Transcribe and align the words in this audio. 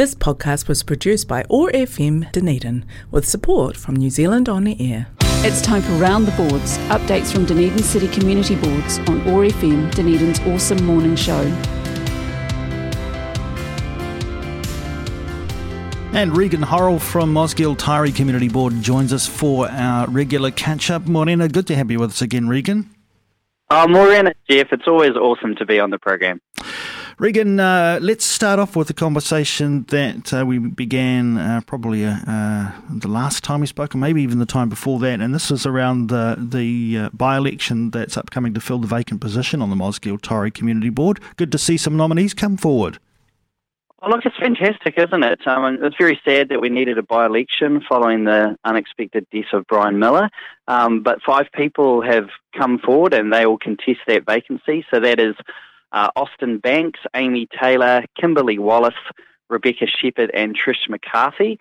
This 0.00 0.14
podcast 0.14 0.66
was 0.66 0.82
produced 0.82 1.28
by 1.28 1.44
OAR 1.50 1.70
FM 1.72 2.32
Dunedin 2.32 2.86
with 3.10 3.28
support 3.28 3.76
from 3.76 3.96
New 3.96 4.08
Zealand 4.08 4.48
On 4.48 4.66
Air. 4.66 5.08
It's 5.44 5.60
time 5.60 5.82
for 5.82 5.92
Round 5.92 6.26
the 6.26 6.32
Boards, 6.38 6.78
updates 6.88 7.30
from 7.30 7.44
Dunedin 7.44 7.82
City 7.82 8.08
Community 8.08 8.56
Boards 8.56 8.98
on 9.00 9.20
OAR 9.28 9.44
FM, 9.44 9.94
Dunedin's 9.94 10.40
awesome 10.40 10.86
morning 10.86 11.16
show. 11.16 11.42
And 16.14 16.34
Regan 16.34 16.62
Horrell 16.62 16.98
from 16.98 17.34
Mosgiel 17.34 17.76
Taieri 17.76 18.16
Community 18.16 18.48
Board 18.48 18.80
joins 18.80 19.12
us 19.12 19.26
for 19.26 19.68
our 19.68 20.08
regular 20.08 20.50
catch 20.50 20.90
up. 20.90 21.08
Morena, 21.08 21.46
good 21.46 21.66
to 21.66 21.76
have 21.76 21.90
you 21.90 21.98
with 21.98 22.12
us 22.12 22.22
again, 22.22 22.48
Regan. 22.48 22.88
Oh, 23.68 23.86
Morena, 23.86 24.32
Jeff, 24.48 24.68
it's 24.72 24.88
always 24.88 25.12
awesome 25.12 25.56
to 25.56 25.66
be 25.66 25.78
on 25.78 25.90
the 25.90 25.98
program. 25.98 26.40
Regan, 27.20 27.60
uh, 27.60 27.98
let's 28.00 28.24
start 28.24 28.58
off 28.58 28.74
with 28.74 28.88
a 28.88 28.94
conversation 28.94 29.84
that 29.88 30.32
uh, 30.32 30.46
we 30.46 30.58
began 30.58 31.36
uh, 31.36 31.60
probably 31.66 32.02
uh, 32.02 32.16
uh, 32.26 32.72
the 32.88 33.08
last 33.08 33.44
time 33.44 33.60
we 33.60 33.66
spoke, 33.66 33.94
or 33.94 33.98
maybe 33.98 34.22
even 34.22 34.38
the 34.38 34.46
time 34.46 34.70
before 34.70 34.98
that. 35.00 35.20
And 35.20 35.34
this 35.34 35.50
is 35.50 35.66
around 35.66 36.06
the, 36.06 36.34
the 36.38 36.96
uh, 36.96 37.10
by 37.12 37.36
election 37.36 37.90
that's 37.90 38.16
upcoming 38.16 38.54
to 38.54 38.60
fill 38.60 38.78
the 38.78 38.86
vacant 38.86 39.20
position 39.20 39.60
on 39.60 39.68
the 39.68 39.76
Mosgiel 39.76 40.18
Taieri 40.18 40.50
Community 40.54 40.88
Board. 40.88 41.20
Good 41.36 41.52
to 41.52 41.58
see 41.58 41.76
some 41.76 41.94
nominees 41.94 42.32
come 42.32 42.56
forward. 42.56 42.98
Well, 44.00 44.12
look, 44.12 44.24
it's 44.24 44.38
fantastic, 44.38 44.94
isn't 44.96 45.22
it? 45.22 45.46
Um, 45.46 45.78
it's 45.82 45.96
very 45.98 46.18
sad 46.24 46.48
that 46.48 46.62
we 46.62 46.70
needed 46.70 46.96
a 46.96 47.02
by 47.02 47.26
election 47.26 47.82
following 47.86 48.24
the 48.24 48.56
unexpected 48.64 49.26
death 49.30 49.52
of 49.52 49.66
Brian 49.66 49.98
Miller. 49.98 50.30
Um, 50.68 51.02
but 51.02 51.20
five 51.20 51.48
people 51.52 52.00
have 52.00 52.30
come 52.56 52.78
forward 52.78 53.12
and 53.12 53.30
they 53.30 53.44
will 53.44 53.58
contest 53.58 54.00
that 54.06 54.24
vacancy. 54.24 54.86
So 54.90 55.00
that 55.00 55.20
is 55.20 55.34
uh, 55.92 56.10
Austin 56.16 56.58
Banks, 56.58 57.00
Amy 57.14 57.48
Taylor, 57.60 58.04
Kimberly 58.18 58.58
Wallace, 58.58 58.94
Rebecca 59.48 59.86
Shepherd, 59.86 60.30
and 60.32 60.56
Trish 60.56 60.88
McCarthy. 60.88 61.58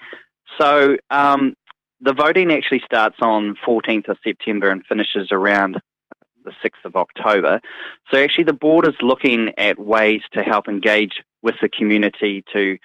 So 0.60 0.98
um, 1.10 1.56
the 2.02 2.14
voting 2.14 2.52
actually 2.52 2.82
starts 2.86 3.18
on 3.22 3.56
14th 3.66 4.08
of 4.08 4.18
September 4.24 4.70
and 4.70 4.86
finishes 4.86 5.30
around 5.32 5.82
the 6.46 6.52
6th 6.64 6.86
of 6.86 6.96
October. 6.96 7.62
So 8.12 8.18
actually, 8.22 8.46
the 8.46 8.54
board 8.54 8.88
is 8.88 8.96
looking 9.02 9.52
at 9.58 9.80
ways 9.80 10.22
to 10.34 10.44
help 10.44 10.68
engage 10.68 11.22
with 11.42 11.56
the 11.62 11.70
community 11.70 12.44
to. 12.54 12.78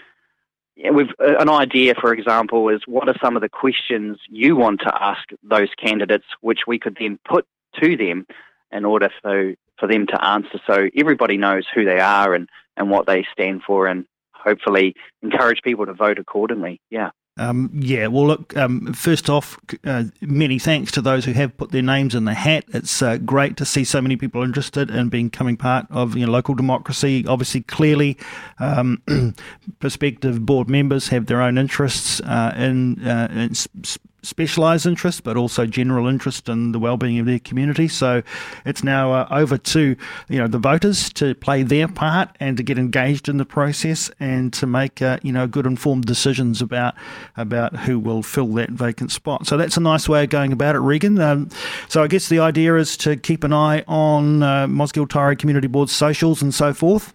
We've 0.92 1.10
uh, 1.20 1.36
an 1.38 1.48
idea, 1.48 1.94
for 1.94 2.12
example, 2.12 2.68
is 2.68 2.80
what 2.86 3.08
are 3.08 3.14
some 3.22 3.36
of 3.36 3.42
the 3.42 3.48
questions 3.48 4.18
you 4.28 4.56
want 4.56 4.80
to 4.80 4.92
ask 4.92 5.22
those 5.44 5.68
candidates, 5.78 6.24
which 6.40 6.60
we 6.66 6.80
could 6.80 6.96
then 6.98 7.20
put 7.24 7.46
to 7.80 7.96
them 7.96 8.26
in 8.74 8.84
order 8.84 9.08
for 9.22 9.54
for 9.78 9.88
them 9.88 10.06
to 10.06 10.24
answer 10.24 10.60
so 10.66 10.88
everybody 10.96 11.36
knows 11.36 11.64
who 11.74 11.84
they 11.84 11.98
are 11.98 12.32
and, 12.34 12.48
and 12.76 12.90
what 12.90 13.06
they 13.06 13.26
stand 13.32 13.62
for 13.66 13.86
and 13.86 14.04
hopefully 14.32 14.94
encourage 15.22 15.62
people 15.62 15.86
to 15.86 15.94
vote 15.94 16.18
accordingly. 16.18 16.80
Yeah. 16.90 17.10
Um, 17.36 17.70
yeah, 17.74 18.06
well, 18.06 18.28
look, 18.28 18.56
um, 18.56 18.92
first 18.92 19.28
off, 19.28 19.58
uh, 19.84 20.04
many 20.20 20.60
thanks 20.60 20.92
to 20.92 21.02
those 21.02 21.24
who 21.24 21.32
have 21.32 21.56
put 21.56 21.72
their 21.72 21.82
names 21.82 22.14
in 22.14 22.26
the 22.26 22.34
hat. 22.34 22.64
It's 22.68 23.02
uh, 23.02 23.16
great 23.16 23.56
to 23.56 23.64
see 23.64 23.82
so 23.82 24.00
many 24.00 24.14
people 24.14 24.44
interested 24.44 24.88
in 24.88 25.08
becoming 25.08 25.56
part 25.56 25.86
of 25.90 26.16
you 26.16 26.26
know, 26.26 26.30
local 26.30 26.54
democracy. 26.54 27.26
Obviously, 27.26 27.62
clearly, 27.62 28.16
um, 28.60 29.02
prospective 29.80 30.46
board 30.46 30.70
members 30.70 31.08
have 31.08 31.26
their 31.26 31.42
own 31.42 31.58
interests 31.58 32.20
uh, 32.20 32.54
in, 32.56 33.04
uh, 33.04 33.26
in 33.32 33.54
sp- 33.58 33.98
specialised 34.24 34.86
interest, 34.86 35.24
but 35.24 35.36
also 35.36 35.66
general 35.66 36.06
interest 36.06 36.48
in 36.48 36.72
the 36.72 36.78
well-being 36.78 37.18
of 37.18 37.26
their 37.26 37.38
community. 37.38 37.88
So 37.88 38.22
it's 38.64 38.82
now 38.82 39.12
uh, 39.12 39.28
over 39.30 39.58
to 39.58 39.96
you 40.28 40.38
know 40.38 40.48
the 40.48 40.58
voters 40.58 41.12
to 41.14 41.34
play 41.34 41.62
their 41.62 41.88
part 41.88 42.30
and 42.40 42.56
to 42.56 42.62
get 42.62 42.78
engaged 42.78 43.28
in 43.28 43.36
the 43.36 43.44
process 43.44 44.10
and 44.20 44.52
to 44.54 44.66
make 44.66 45.02
uh, 45.02 45.18
you 45.22 45.32
know 45.32 45.46
good 45.46 45.66
informed 45.66 46.06
decisions 46.06 46.62
about 46.62 46.94
about 47.36 47.76
who 47.76 47.98
will 47.98 48.22
fill 48.22 48.48
that 48.54 48.70
vacant 48.70 49.12
spot. 49.12 49.46
So 49.46 49.56
that's 49.56 49.76
a 49.76 49.80
nice 49.80 50.08
way 50.08 50.24
of 50.24 50.30
going 50.30 50.52
about 50.52 50.74
it, 50.74 50.80
Regan. 50.80 51.18
Um, 51.20 51.48
so 51.88 52.02
I 52.02 52.08
guess 52.08 52.28
the 52.28 52.40
idea 52.40 52.76
is 52.76 52.96
to 52.98 53.16
keep 53.16 53.44
an 53.44 53.52
eye 53.52 53.84
on 53.86 54.42
uh, 54.42 54.66
Mosgiel 54.66 55.06
Taieri 55.06 55.38
Community 55.38 55.68
Board's 55.68 55.92
socials 55.92 56.42
and 56.42 56.54
so 56.54 56.72
forth. 56.72 57.12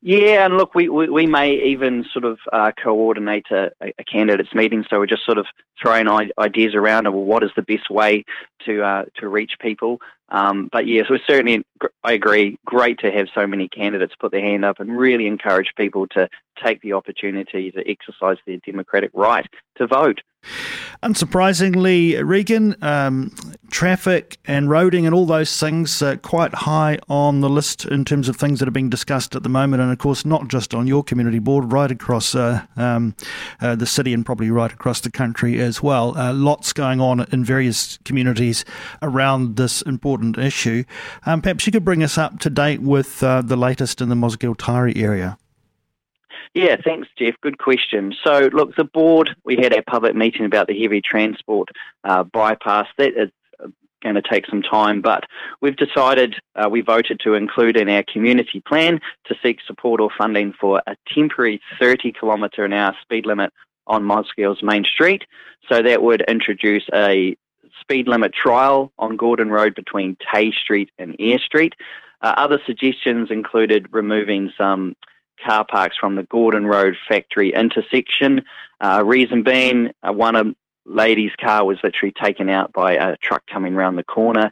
Yeah, 0.00 0.44
and 0.44 0.56
look, 0.56 0.76
we, 0.76 0.88
we, 0.88 1.08
we 1.08 1.26
may 1.26 1.54
even 1.54 2.04
sort 2.12 2.24
of 2.24 2.38
uh, 2.52 2.70
coordinate 2.82 3.46
a, 3.50 3.70
a, 3.80 4.04
candidates 4.04 4.54
meeting. 4.54 4.84
So 4.88 5.00
we're 5.00 5.06
just 5.06 5.24
sort 5.24 5.38
of 5.38 5.46
throwing 5.80 6.06
ideas 6.38 6.76
around 6.76 7.06
of 7.06 7.14
well, 7.14 7.24
what 7.24 7.42
is 7.42 7.50
the 7.56 7.62
best 7.62 7.90
way 7.90 8.24
to 8.64 8.82
uh, 8.82 9.04
to 9.16 9.28
reach 9.28 9.52
people. 9.60 10.00
Um, 10.30 10.68
but 10.70 10.86
yes, 10.86 11.06
we're 11.08 11.18
certainly, 11.26 11.64
I 12.04 12.12
agree, 12.12 12.58
great 12.64 12.98
to 13.00 13.10
have 13.10 13.28
so 13.34 13.46
many 13.46 13.66
candidates 13.66 14.14
put 14.20 14.30
their 14.30 14.42
hand 14.42 14.64
up 14.64 14.78
and 14.78 14.96
really 14.96 15.26
encourage 15.26 15.72
people 15.76 16.06
to 16.08 16.28
take 16.62 16.82
the 16.82 16.92
opportunity 16.92 17.70
to 17.70 17.90
exercise 17.90 18.36
their 18.46 18.58
democratic 18.58 19.10
right 19.14 19.46
to 19.78 19.86
vote. 19.86 20.20
Unsurprisingly, 21.02 22.20
Regan, 22.26 22.74
um, 22.82 23.32
traffic 23.70 24.38
and 24.46 24.68
roading 24.68 25.04
and 25.04 25.14
all 25.14 25.26
those 25.26 25.60
things 25.60 26.02
are 26.02 26.16
quite 26.16 26.52
high 26.54 26.98
on 27.08 27.40
the 27.40 27.48
list 27.48 27.84
in 27.84 28.04
terms 28.04 28.28
of 28.28 28.36
things 28.36 28.58
that 28.58 28.66
are 28.66 28.72
being 28.72 28.90
discussed 28.90 29.36
at 29.36 29.44
the 29.44 29.48
moment. 29.48 29.80
And 29.80 29.92
of 29.92 29.98
course, 29.98 30.24
not 30.24 30.48
just 30.48 30.74
on 30.74 30.88
your 30.88 31.04
community 31.04 31.38
board, 31.38 31.72
right 31.72 31.90
across 31.90 32.34
uh, 32.34 32.62
um, 32.76 33.14
uh, 33.60 33.76
the 33.76 33.86
city 33.86 34.12
and 34.12 34.26
probably 34.26 34.50
right 34.50 34.72
across 34.72 35.00
the 35.00 35.10
country 35.10 35.60
as 35.60 35.80
well. 35.82 36.18
Uh, 36.18 36.32
lots 36.32 36.72
going 36.72 37.00
on 37.00 37.20
in 37.30 37.44
various 37.44 37.98
communities 38.04 38.64
around 39.00 39.56
this 39.56 39.82
important 39.82 40.36
issue. 40.36 40.82
Um, 41.26 41.42
perhaps 41.42 41.64
you 41.66 41.72
could 41.72 41.84
bring 41.84 42.02
us 42.02 42.18
up 42.18 42.40
to 42.40 42.50
date 42.50 42.82
with 42.82 43.22
uh, 43.22 43.42
the 43.42 43.56
latest 43.56 44.00
in 44.00 44.08
the 44.08 44.16
Mosgiel 44.16 44.56
Taieri 44.56 45.00
area. 45.00 45.38
Yeah, 46.54 46.76
thanks, 46.82 47.08
Jeff. 47.18 47.34
Good 47.40 47.58
question. 47.58 48.14
So, 48.24 48.48
look, 48.52 48.74
the 48.76 48.84
board, 48.84 49.36
we 49.44 49.56
had 49.56 49.72
a 49.72 49.82
public 49.82 50.14
meeting 50.14 50.44
about 50.44 50.66
the 50.66 50.80
heavy 50.80 51.00
transport 51.00 51.68
uh, 52.04 52.24
bypass. 52.24 52.86
That 52.96 53.14
is 53.16 53.30
going 54.02 54.14
to 54.14 54.22
take 54.22 54.46
some 54.46 54.62
time, 54.62 55.00
but 55.00 55.24
we've 55.60 55.76
decided, 55.76 56.36
uh, 56.54 56.68
we 56.70 56.80
voted 56.80 57.20
to 57.24 57.34
include 57.34 57.76
in 57.76 57.88
our 57.88 58.04
community 58.04 58.60
plan 58.60 59.00
to 59.26 59.34
seek 59.42 59.58
support 59.66 60.00
or 60.00 60.10
funding 60.16 60.52
for 60.52 60.82
a 60.86 60.96
temporary 61.12 61.60
30 61.80 62.12
kilometre 62.12 62.64
an 62.64 62.72
hour 62.72 62.94
speed 63.02 63.26
limit 63.26 63.52
on 63.86 64.04
Mosgiel's 64.04 64.62
main 64.62 64.84
street. 64.84 65.24
So 65.68 65.82
that 65.82 66.02
would 66.02 66.22
introduce 66.22 66.84
a 66.94 67.36
speed 67.80 68.08
limit 68.08 68.32
trial 68.32 68.92
on 68.98 69.16
Gordon 69.16 69.50
Road 69.50 69.74
between 69.74 70.16
Tay 70.32 70.52
Street 70.52 70.90
and 70.98 71.16
Eyre 71.18 71.38
Street. 71.38 71.74
Uh, 72.20 72.34
other 72.36 72.60
suggestions 72.66 73.30
included 73.30 73.86
removing 73.90 74.52
some 74.56 74.94
car 75.44 75.64
parks 75.64 75.96
from 75.98 76.16
the 76.16 76.22
Gordon 76.24 76.66
Road 76.66 76.96
factory 77.08 77.52
intersection. 77.52 78.42
Uh, 78.80 79.02
reason 79.04 79.42
being, 79.42 79.90
uh, 80.02 80.12
one 80.12 80.36
of 80.36 80.54
lady's 80.84 81.32
car 81.38 81.64
was 81.64 81.78
literally 81.82 82.12
taken 82.12 82.48
out 82.48 82.72
by 82.72 82.94
a 82.94 83.16
truck 83.18 83.42
coming 83.46 83.74
around 83.74 83.96
the 83.96 84.04
corner. 84.04 84.50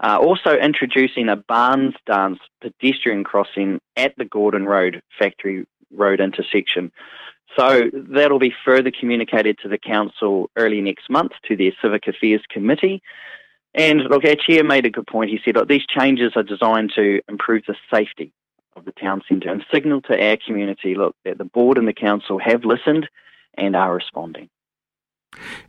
Uh, 0.00 0.18
also 0.20 0.56
introducing 0.56 1.28
a 1.28 1.36
Barnes 1.36 1.94
Dance 2.06 2.38
pedestrian 2.60 3.24
crossing 3.24 3.80
at 3.96 4.16
the 4.16 4.24
Gordon 4.24 4.64
Road 4.64 5.02
factory 5.18 5.66
road 5.90 6.20
intersection. 6.20 6.92
So 7.56 7.90
that'll 7.92 8.38
be 8.38 8.54
further 8.64 8.90
communicated 8.90 9.58
to 9.62 9.68
the 9.68 9.78
council 9.78 10.50
early 10.56 10.80
next 10.80 11.08
month 11.08 11.32
to 11.48 11.56
their 11.56 11.72
Civic 11.82 12.06
Affairs 12.06 12.42
Committee. 12.50 13.02
And 13.74 14.00
look, 14.02 14.24
our 14.24 14.34
chair 14.34 14.62
made 14.62 14.86
a 14.86 14.90
good 14.90 15.06
point. 15.06 15.30
He 15.30 15.40
said, 15.44 15.56
look, 15.56 15.68
these 15.68 15.86
changes 15.86 16.32
are 16.36 16.42
designed 16.42 16.92
to 16.96 17.20
improve 17.28 17.62
the 17.66 17.74
safety 17.92 18.32
of 18.78 18.84
the 18.84 18.92
town 18.92 19.22
centre 19.28 19.50
and 19.50 19.64
signal 19.72 20.00
to 20.02 20.28
our 20.28 20.36
community, 20.36 20.94
look, 20.94 21.16
that 21.24 21.38
the 21.38 21.44
board 21.44 21.78
and 21.78 21.88
the 21.88 21.92
council 21.92 22.38
have 22.38 22.64
listened 22.64 23.08
and 23.56 23.76
are 23.76 23.94
responding. 23.94 24.48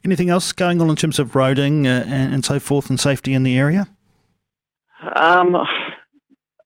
Anything 0.05 0.29
else 0.29 0.51
going 0.53 0.79
on 0.81 0.89
in 0.89 0.95
terms 0.95 1.19
of 1.19 1.31
roading 1.31 1.85
uh, 1.85 2.05
and, 2.07 2.33
and, 2.33 2.45
so 2.45 2.59
forth 2.59 2.89
and 2.89 2.99
safety 2.99 3.33
in 3.33 3.43
the 3.43 3.57
area? 3.57 3.87
Um, 5.15 5.55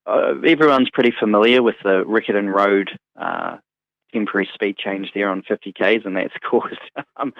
uh, 0.05 0.33
everyone's 0.45 0.89
pretty 0.91 1.13
familiar 1.17 1.63
with 1.63 1.75
the 1.83 2.03
Riccarton 2.05 2.53
Road 2.53 2.91
uh, 3.19 3.57
temporary 4.13 4.49
speed 4.53 4.77
change 4.77 5.11
there 5.13 5.29
on 5.29 5.41
50 5.41 5.73
k's, 5.73 6.01
and 6.05 6.15
that's 6.15 6.33
caused 6.50 6.79
um, 7.18 7.33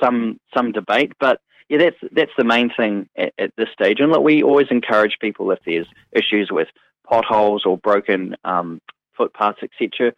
some 0.00 0.38
some 0.54 0.72
debate. 0.72 1.12
But 1.18 1.40
yeah, 1.68 1.78
that's 1.78 1.96
that's 2.12 2.32
the 2.36 2.44
main 2.44 2.70
thing 2.74 3.08
at, 3.16 3.32
at, 3.38 3.52
this 3.56 3.68
stage. 3.72 4.00
And 4.00 4.12
look, 4.12 4.22
we 4.22 4.42
always 4.42 4.68
encourage 4.70 5.18
people 5.20 5.50
if 5.50 5.58
there's 5.64 5.86
issues 6.12 6.50
with 6.50 6.68
potholes 7.08 7.64
or 7.64 7.78
broken 7.78 8.36
um, 8.44 8.80
footpaths, 9.16 9.62
etc., 9.62 10.12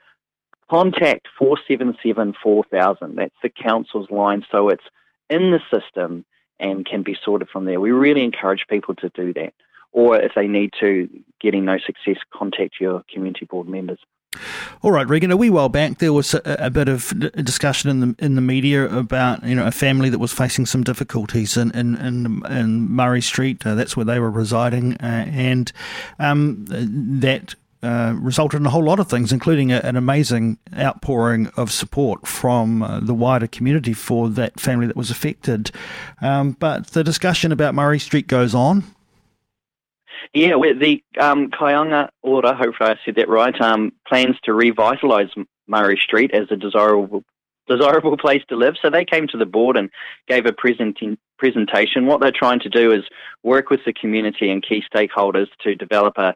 contact 0.69 1.29
477 1.39 2.35
4000. 2.43 3.17
That's 3.17 3.35
the 3.43 3.49
council's 3.49 4.11
line, 4.11 4.45
so 4.51 4.69
it's 4.69 4.85
in 5.29 5.51
the 5.51 5.61
system 5.71 6.25
and 6.59 6.85
can 6.87 7.03
be 7.03 7.17
sorted 7.25 7.49
from 7.49 7.65
there. 7.65 7.81
We 7.81 7.91
really 7.91 8.23
encourage 8.23 8.67
people 8.69 8.95
to 8.97 9.09
do 9.11 9.33
that. 9.35 9.55
Or 9.93 10.21
if 10.21 10.33
they 10.37 10.47
need 10.47 10.73
to, 10.81 11.09
getting 11.41 11.65
no 11.65 11.79
success, 11.79 12.23
contact 12.33 12.75
your 12.81 13.03
community 13.13 13.47
board 13.47 13.69
members. 13.69 13.99
All 14.83 14.93
right, 14.93 15.09
Regan. 15.09 15.31
A 15.33 15.37
wee 15.37 15.51
while 15.51 15.69
back, 15.69 15.99
there 15.99 16.13
was 16.13 16.35
a, 16.35 16.41
a, 16.45 16.71
bit 16.71 16.89
of 16.89 17.13
discussion 17.45 17.91
in 17.91 18.01
the 18.01 18.25
in 18.25 18.35
the 18.37 18.41
media 18.41 18.85
about 18.89 19.45
you 19.45 19.57
know 19.57 19.67
a 19.67 19.73
family 19.73 20.09
that 20.09 20.19
was 20.19 20.33
facing 20.33 20.67
some 20.67 20.85
difficulties 20.85 21.57
in 21.57 21.71
in, 21.73 21.97
in, 21.97 22.47
in 22.47 22.89
Murray 22.89 23.23
Street. 23.23 23.67
Uh, 23.67 23.75
that's 23.75 23.97
where 23.97 24.07
they 24.07 24.21
were 24.21 24.31
residing, 24.31 24.95
uh, 24.95 25.27
and 25.29 25.73
um, 26.21 26.65
that 26.67 27.57
uh, 27.83 28.15
resulted 28.17 28.61
in 28.61 28.67
a 28.67 28.71
whole 28.71 28.85
lot 28.85 29.01
of 29.01 29.09
things, 29.09 29.33
including 29.33 29.73
a, 29.73 29.79
an 29.79 29.97
amazing 29.97 30.59
outpouring 30.79 31.49
of 31.57 31.73
support 31.73 32.27
from 32.27 32.83
uh, 32.83 33.01
the 33.01 33.15
wider 33.15 33.49
community 33.49 33.93
for 33.93 34.29
that 34.29 34.61
family 34.61 34.87
that 34.87 34.97
was 34.97 35.11
affected. 35.11 35.71
Um, 36.21 36.53
but 36.53 36.89
the 36.89 37.03
discussion 37.03 37.53
about 37.53 37.75
Murray 37.75 37.99
Street 37.99 38.29
goes 38.29 38.55
on. 38.55 38.85
Yeah, 40.35 40.55
the 40.57 41.03
um, 41.19 41.51
Ora, 42.23 42.55
hopefully 42.55 42.91
I 42.91 42.97
said 43.05 43.17
that 43.17 43.29
right, 43.29 43.59
um, 43.61 43.93
plans 44.07 44.37
to 44.45 44.53
revitalise 44.53 45.31
Murray 45.67 46.01
Street 46.03 46.33
as 46.33 46.51
a 46.51 46.57
desirable 46.57 47.25
desirable 47.69 48.17
place 48.17 48.43
to 48.49 48.57
live. 48.57 48.75
So 48.83 48.91
they 48.91 49.05
came 49.05 49.29
to 49.29 49.37
the 49.37 49.47
board 49.47 49.77
and 49.77 49.91
gave 50.27 50.45
a 50.45 50.53
presenting, 50.53 51.17
presentation. 51.39 52.07
What 52.07 52.21
they're 52.21 52.33
trying 52.33 52.61
to 52.61 52.69
do 52.69 52.93
is 52.93 53.05
work 53.45 53.71
with 53.71 53.81
the 53.87 53.93
community 53.93 54.51
and 54.51 54.67
key 54.67 54.83
stakeholders 54.93 55.47
to 55.63 55.77
develop 55.77 56.19
a, 56.19 56.35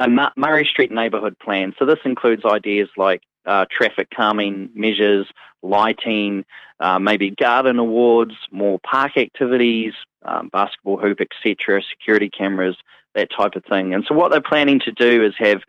a 0.00 0.08
Murray 0.36 0.66
Street 0.68 0.90
neighbourhood 0.90 1.38
plan. 1.38 1.72
So 1.78 1.86
this 1.86 2.00
includes 2.04 2.44
ideas 2.44 2.88
like 2.96 3.22
uh, 3.50 3.66
traffic 3.68 4.08
calming 4.14 4.70
measures, 4.74 5.26
lighting, 5.62 6.44
uh, 6.78 7.00
maybe 7.00 7.30
garden 7.30 7.80
awards, 7.80 8.34
more 8.52 8.78
park 8.78 9.16
activities, 9.16 9.92
um, 10.24 10.48
basketball 10.52 10.98
hoop, 10.98 11.18
etc., 11.20 11.82
security 11.90 12.30
cameras, 12.30 12.76
that 13.16 13.28
type 13.36 13.56
of 13.56 13.64
thing. 13.64 13.92
And 13.92 14.04
so 14.06 14.14
what 14.14 14.30
they're 14.30 14.40
planning 14.40 14.78
to 14.84 14.92
do 14.92 15.24
is 15.24 15.34
have 15.38 15.62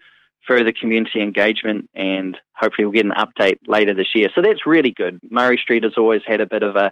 further 0.47 0.71
community 0.71 1.21
engagement 1.21 1.89
and 1.95 2.37
hopefully 2.53 2.85
we'll 2.85 2.93
get 2.93 3.05
an 3.05 3.13
update 3.13 3.57
later 3.67 3.95
this 3.95 4.13
year. 4.13 4.29
So 4.35 4.41
that's 4.43 4.67
really 4.67 4.91
good. 4.91 5.19
Murray 5.29 5.57
Street 5.57 5.83
has 5.83 5.93
always 5.97 6.21
had 6.25 6.39
a 6.39 6.45
bit 6.45 6.63
of 6.63 6.75
a 6.75 6.91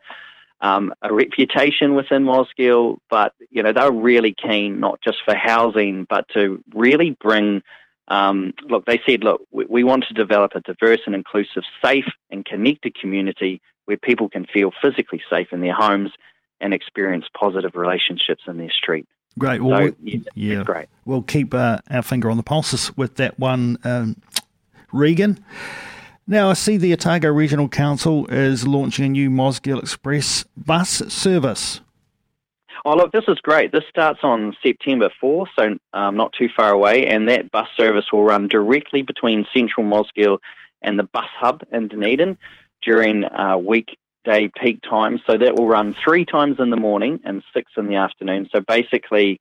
um, 0.62 0.94
a 1.02 1.14
reputation 1.14 1.96
within 1.96 2.26
Mosgiel, 2.26 2.98
but 3.10 3.34
you 3.50 3.64
know 3.64 3.72
they're 3.72 3.92
really 3.92 4.34
keen 4.34 4.82
not 4.82 5.00
just 5.02 5.20
for 5.24 5.34
housing, 5.34 6.06
but 6.10 6.28
to 6.34 6.62
really 6.74 7.12
bring. 7.12 7.62
Um, 8.10 8.54
look, 8.68 8.86
they 8.86 9.00
said, 9.06 9.24
look, 9.24 9.42
we, 9.52 9.66
we 9.66 9.84
want 9.84 10.06
to 10.08 10.14
develop 10.14 10.54
a 10.56 10.62
diverse 10.62 11.02
and 11.06 11.14
inclusive, 11.14 11.64
safe 11.84 12.08
and 12.32 12.44
connected 12.44 13.00
community 13.00 13.62
where 13.86 13.98
people 13.98 14.30
can 14.30 14.46
feel 14.46 14.72
physically 14.82 15.22
safe 15.30 15.48
in 15.52 15.62
their 15.62 15.76
homes 15.76 16.12
and 16.60 16.74
experience 16.74 17.26
positive 17.34 17.76
relationships 17.76 18.44
in 18.48 18.58
their 18.58 18.72
street. 18.72 19.08
Great. 19.38 19.62
Well, 19.62 19.90
so, 19.90 19.96
yeah, 20.04 20.20
yeah, 20.34 20.64
great. 20.64 20.88
We'll 21.06 21.22
keep 21.22 21.54
uh, 21.54 21.80
our 21.90 22.02
finger 22.02 22.30
on 22.30 22.38
the 22.38 22.44
pulses 22.44 22.96
with 22.98 23.16
that 23.16 23.40
one, 23.40 23.78
um, 23.84 24.22
Regan. 24.92 25.44
Now, 26.28 26.50
I 26.50 26.54
see 26.54 26.78
the 26.78 26.94
Otago 26.94 27.30
Regional 27.30 27.70
Council 27.70 28.28
is 28.28 28.68
launching 28.68 29.06
a 29.06 29.10
new 29.10 29.30
Mosgiel 29.30 29.82
Express 29.82 30.46
bus 30.58 30.90
service. 30.90 31.82
Oh, 32.90 32.96
look, 32.96 33.12
this 33.12 33.26
is 33.28 33.38
great. 33.44 33.72
This 33.72 33.84
starts 33.88 34.22
on 34.24 34.58
September 34.64 35.12
4th, 35.22 35.50
so 35.56 35.78
um, 35.94 36.18
not 36.18 36.34
too 36.34 36.50
far 36.50 36.72
away, 36.72 37.06
and 37.06 37.30
that 37.30 37.52
bus 37.52 37.68
service 37.78 38.06
will 38.12 38.24
run 38.24 38.48
directly 38.48 39.04
between 39.04 39.46
Central 39.54 39.86
Mosgiel 39.86 40.40
and 40.82 40.98
the 40.98 41.04
bus 41.04 41.30
hub 41.38 41.62
in 41.72 41.88
Dunedin 41.88 42.36
during 42.82 43.26
uh, 43.26 43.58
week 43.58 43.96
day 44.26 44.50
peak 44.60 44.82
times. 44.82 45.22
So 45.28 45.38
that 45.38 45.56
will 45.56 45.68
run 45.68 45.96
three 46.04 46.26
times 46.26 46.56
in 46.58 46.72
the 46.72 46.78
morning 46.78 47.20
and 47.24 47.44
six 47.54 47.72
in 47.78 47.86
the 47.86 47.94
afternoon. 47.94 48.50
So 48.52 48.60
basically, 48.60 49.40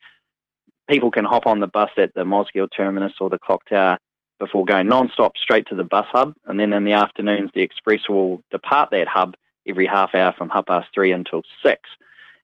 people 0.86 1.10
can 1.10 1.24
hop 1.24 1.46
on 1.46 1.60
the 1.60 1.68
bus 1.68 1.90
at 1.96 2.12
the 2.12 2.24
Mosgiel 2.24 2.68
terminus 2.76 3.14
or 3.18 3.30
the 3.30 3.38
clock 3.38 3.66
tower 3.66 3.96
before 4.38 4.66
going 4.66 4.88
non-stop 4.88 5.38
straight 5.42 5.66
to 5.68 5.74
the 5.74 5.84
bus 5.84 6.06
hub. 6.12 6.34
And 6.44 6.60
then 6.60 6.74
in 6.74 6.84
the 6.84 6.92
afternoons, 6.92 7.50
the 7.54 7.62
express 7.62 8.10
will 8.10 8.42
depart 8.50 8.90
that 8.90 9.08
hub 9.08 9.36
every 9.66 9.86
half 9.86 10.14
hour 10.14 10.34
from 10.36 10.50
half 10.50 10.66
past 10.66 10.88
three 10.92 11.12
until 11.12 11.40
six 11.62 11.80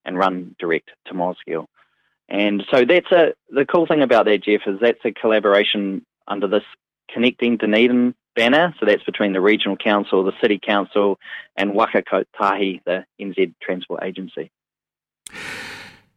and 0.04 0.18
run 0.18 0.54
direct 0.58 0.90
to 1.06 1.14
Mosgiel. 1.14 1.66
And 2.28 2.64
so 2.70 2.84
that's 2.84 3.10
a 3.12 3.34
the 3.50 3.66
cool 3.66 3.86
thing 3.86 4.02
about 4.02 4.24
that, 4.26 4.42
Jeff, 4.42 4.62
is 4.66 4.80
that's 4.80 5.04
a 5.04 5.12
collaboration 5.12 6.04
under 6.26 6.46
this 6.48 6.62
Connecting 7.10 7.58
Dunedin 7.58 8.14
banner. 8.34 8.74
So 8.80 8.86
that's 8.86 9.04
between 9.04 9.32
the 9.32 9.40
Regional 9.40 9.76
Council, 9.76 10.24
the 10.24 10.32
City 10.40 10.58
Council, 10.64 11.18
and 11.56 11.74
Waka 11.74 12.02
Kotahi, 12.02 12.82
the 12.84 13.04
NZ 13.20 13.54
Transport 13.62 14.02
Agency. 14.02 14.50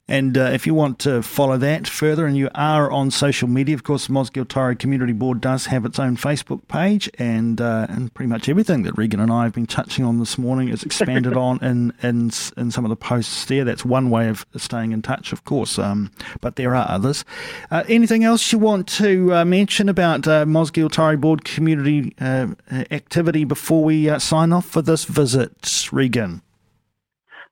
And 0.09 0.38
uh, 0.38 0.51
if 0.54 0.65
you 0.65 0.74
want 0.74 1.00
to 1.00 1.21
follow 1.21 1.57
that 1.57 1.86
further 1.86 2.25
and 2.25 2.38
you 2.38 2.50
are 2.56 2.89
on 2.89 3.12
social 3.12 3.50
media, 3.50 3.75
of 3.75 3.83
course, 3.83 4.07
the 4.07 4.13
Mosgiel 4.13 4.45
Taieri 4.45 4.80
Community 4.80 5.12
Board 5.12 5.42
does 5.42 5.65
have 5.65 5.83
its 5.83 6.00
own 6.00 6.15
Facebook 6.15 6.65
page, 6.69 7.09
and 7.19 7.59
uh, 7.59 7.88
and 7.89 8.13
pretty 8.13 8.30
much 8.30 8.48
everything 8.48 8.83
that 8.83 8.98
Regan 8.98 9.19
and 9.19 9.31
I 9.31 9.44
have 9.44 9.54
been 9.54 9.68
touching 9.68 10.06
on 10.06 10.19
this 10.19 10.38
morning 10.38 10.69
is 10.69 10.83
expanded 10.83 11.36
on 11.38 11.62
in, 11.62 11.92
in 12.01 12.31
in 12.56 12.71
some 12.71 12.86
of 12.86 12.89
the 12.89 12.95
posts 12.95 13.45
there. 13.45 13.65
That's 13.65 13.83
one 13.83 14.09
way 14.09 14.30
of 14.30 14.45
staying 14.56 14.94
in 14.94 15.01
touch, 15.01 15.33
of 15.33 15.44
course, 15.44 15.77
um, 15.77 16.09
but 16.39 16.56
there 16.56 16.74
are 16.74 16.88
others. 16.89 17.25
Uh, 17.69 17.83
anything 17.89 18.24
else 18.24 18.54
you 18.54 18.59
want 18.59 18.88
to 18.88 19.33
uh, 19.33 19.45
mention 19.45 19.89
about 19.89 20.25
uh, 20.25 20.45
Mosgiel 20.45 20.89
Taieri 20.89 21.19
Board 21.19 21.44
community 21.44 22.15
uh, 22.21 22.48
activity 22.92 23.44
before 23.44 23.83
we 23.83 24.09
uh, 24.09 24.19
sign 24.19 24.54
off 24.54 24.65
for 24.65 24.81
this 24.81 25.04
visit, 25.04 25.89
Regan? 25.92 26.42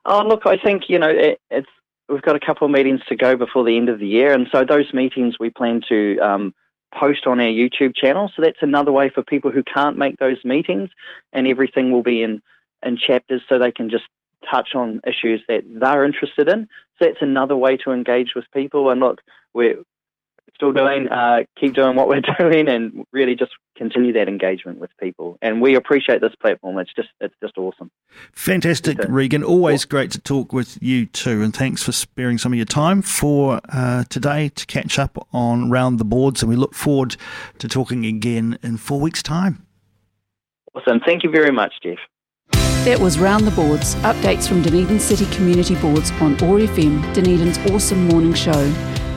Oh, 0.06 0.24
look, 0.26 0.44
I 0.46 0.56
think 0.58 0.84
you 0.88 1.00
know 1.00 1.10
it, 1.10 1.42
it's 1.50 1.68
we've 2.10 2.22
got 2.22 2.36
a 2.36 2.40
couple 2.40 2.66
of 2.66 2.72
meetings 2.72 3.02
to 3.10 3.16
go 3.16 3.36
before 3.36 3.64
the 3.64 3.78
end 3.78 3.90
of 3.90 4.00
the 4.00 4.08
year, 4.08 4.34
and 4.34 4.48
so 4.52 4.64
those 4.64 4.94
meetings 4.94 5.36
we 5.40 5.50
plan 5.50 5.82
to 5.90 6.18
um, 6.20 6.54
post 6.94 7.28
on 7.28 7.40
our 7.40 7.48
YouTube 7.48 7.96
channel. 7.96 8.32
So 8.36 8.42
that's 8.42 8.62
another 8.62 8.92
way 8.92 9.10
for 9.10 9.24
people 9.24 9.52
who 9.52 9.64
can't 9.64 9.98
make 9.98 10.18
those 10.18 10.44
meetings, 10.44 10.90
and 11.34 11.48
everything 11.48 11.92
will 11.92 12.04
be 12.04 12.22
in 12.24 12.42
in 12.84 12.98
chapters, 12.98 13.42
so 13.50 13.58
they 13.58 13.72
can 13.72 13.90
just 13.90 14.06
touch 14.50 14.76
on 14.76 15.02
issues 15.08 15.42
that 15.48 15.64
they're 15.68 16.06
interested 16.06 16.48
in. 16.48 16.68
So 16.98 17.06
that's 17.06 17.22
another 17.22 17.58
way 17.58 17.78
to 17.78 17.92
engage 17.92 18.34
with 18.36 18.46
people. 18.54 18.90
And 18.90 19.00
look, 19.00 19.22
we're 19.54 19.84
still 20.56 20.72
doing, 20.72 21.08
uh, 21.10 21.44
keep 21.60 21.76
doing 21.76 21.96
what 21.96 22.08
we're 22.08 22.22
doing, 22.40 22.68
and 22.68 23.06
really 23.12 23.36
just 23.36 23.52
continue 23.78 24.14
that 24.14 24.28
engagement 24.28 24.80
with 24.80 24.90
people. 25.00 25.38
And 25.42 25.62
we 25.62 25.76
appreciate 25.76 26.22
this 26.22 26.34
platform. 26.42 26.80
It's 26.80 26.94
just, 26.96 27.10
it's 27.20 27.36
just 27.42 27.58
awesome. 27.58 27.92
Fantastic, 28.34 28.98
Regan. 29.08 29.44
Always 29.44 29.86
great 29.86 30.12
to 30.12 30.20
talk 30.20 30.54
with 30.54 30.82
you 30.82 31.06
too, 31.06 31.42
and 31.42 31.56
thanks 31.56 31.84
for 31.84 31.92
sparing 31.92 32.38
some 32.38 32.54
of 32.54 32.58
your 32.58 32.66
time 32.66 33.02
for 33.02 33.60
uh, 33.70 34.06
today 34.06 34.50
to 34.50 34.66
catch 34.66 34.98
up 34.98 35.28
on 35.34 35.70
round 35.70 36.00
the 36.00 36.06
boards. 36.06 36.42
And 36.42 36.50
we 36.50 36.56
look 36.56 36.74
forward 36.74 37.18
to 37.60 37.68
talking 37.68 38.06
again 38.06 38.58
in 38.64 38.78
four 38.78 39.00
weeks' 39.00 39.22
time. 39.22 39.66
Awesome. 40.74 41.00
Thank 41.06 41.24
you 41.24 41.30
very 41.30 41.52
much, 41.52 41.74
Jeff. 41.84 42.00
That 42.86 43.00
was 43.00 43.18
Round 43.18 43.48
the 43.48 43.52
Boards, 43.52 43.96
updates 43.96 44.48
from 44.48 44.62
Dunedin 44.62 45.00
City 45.00 45.26
Community 45.36 45.74
Boards 45.74 46.12
on 46.22 46.34
OAR 46.44 46.60
FM, 46.60 47.14
Dunedin's 47.16 47.58
awesome 47.72 48.08
morning 48.08 48.34
show. 48.36 48.72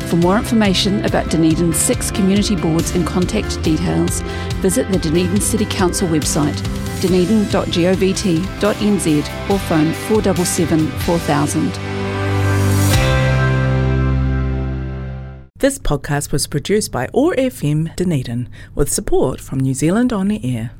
For 0.08 0.16
more 0.16 0.38
information 0.38 1.04
about 1.04 1.28
Dunedin's 1.28 1.76
six 1.76 2.10
community 2.10 2.56
boards 2.56 2.94
and 2.94 3.06
contact 3.06 3.62
details, 3.62 4.22
visit 4.62 4.90
the 4.90 4.98
Dunedin 4.98 5.38
City 5.38 5.66
Council 5.66 6.08
website, 6.08 6.56
dunedin.govt.nz 7.02 9.50
or 9.50 9.58
phone 9.58 9.92
477 9.92 10.88
4000. 11.00 11.72
This 15.58 15.78
podcast 15.78 16.32
was 16.32 16.46
produced 16.46 16.90
by 16.90 17.10
OAR 17.12 17.34
FM 17.34 17.94
Dunedin 17.96 18.48
with 18.74 18.90
support 18.90 19.40
from 19.40 19.60
New 19.60 19.74
Zealand 19.74 20.14
On 20.14 20.28
the 20.28 20.42
Air. 20.42 20.70